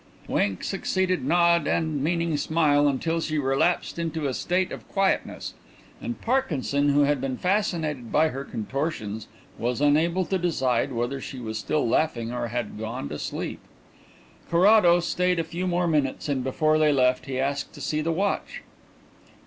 Wink 0.27 0.63
succeeded 0.63 1.23
nod 1.23 1.67
and 1.67 2.03
meaning 2.03 2.35
smile 2.35 2.87
until 2.87 3.21
she 3.21 3.37
relapsed 3.37 3.99
into 3.99 4.25
a 4.25 4.33
state 4.33 4.71
of 4.71 4.87
quietness; 4.87 5.53
and 6.01 6.19
Parkinson, 6.19 6.89
who 6.89 7.01
had 7.01 7.21
been 7.21 7.37
fascinated 7.37 8.11
by 8.11 8.29
her 8.29 8.43
contortions, 8.43 9.27
was 9.59 9.79
unable 9.79 10.25
to 10.25 10.39
decide 10.39 10.91
whether 10.91 11.21
she 11.21 11.37
was 11.39 11.59
still 11.59 11.87
laughing 11.87 12.31
or 12.33 12.47
had 12.47 12.79
gone 12.79 13.09
to 13.09 13.19
sleep. 13.19 13.59
Carrados 14.49 15.05
stayed 15.05 15.37
a 15.37 15.43
few 15.43 15.67
more 15.67 15.85
minutes 15.85 16.27
and 16.27 16.43
before 16.43 16.79
they 16.79 16.91
left 16.91 17.27
he 17.27 17.39
asked 17.39 17.71
to 17.73 17.79
see 17.79 18.01
the 18.01 18.11
watch. 18.11 18.63